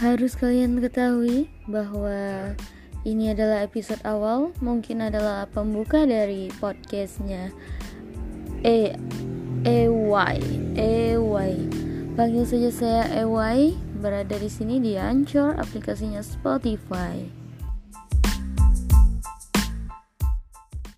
Harus 0.00 0.32
kalian 0.32 0.80
ketahui 0.80 1.52
bahwa 1.68 2.56
ini 3.04 3.36
adalah 3.36 3.68
episode 3.68 4.00
awal, 4.08 4.48
mungkin 4.64 5.04
adalah 5.04 5.44
pembuka 5.44 6.08
dari 6.08 6.48
podcastnya 6.56 7.52
E 8.64 8.96
EY 9.68 10.36
EY. 10.80 11.52
Panggil 12.16 12.44
saja 12.48 12.70
saya 12.72 13.04
EY, 13.12 13.76
berada 14.00 14.40
di 14.40 14.48
sini 14.48 14.80
di 14.80 14.96
Anchor 14.96 15.60
aplikasinya 15.60 16.24
Spotify. 16.24 17.39